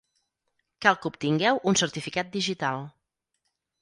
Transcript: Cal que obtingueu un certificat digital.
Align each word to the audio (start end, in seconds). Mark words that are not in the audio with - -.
Cal 0.85 0.95
que 1.03 1.11
obtingueu 1.11 1.61
un 1.73 1.79
certificat 1.83 2.35
digital. 2.39 2.85